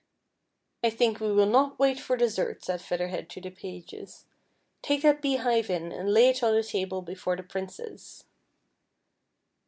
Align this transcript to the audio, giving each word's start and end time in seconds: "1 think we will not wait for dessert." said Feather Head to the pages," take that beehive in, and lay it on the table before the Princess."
"1 0.81 0.93
think 0.93 1.19
we 1.19 1.31
will 1.31 1.45
not 1.45 1.77
wait 1.77 1.99
for 1.99 2.17
dessert." 2.17 2.65
said 2.65 2.81
Feather 2.81 3.09
Head 3.09 3.29
to 3.29 3.39
the 3.39 3.51
pages," 3.51 4.25
take 4.81 5.03
that 5.03 5.21
beehive 5.21 5.69
in, 5.69 5.91
and 5.91 6.11
lay 6.11 6.29
it 6.29 6.41
on 6.41 6.55
the 6.55 6.63
table 6.63 7.03
before 7.03 7.35
the 7.35 7.43
Princess." 7.43 8.23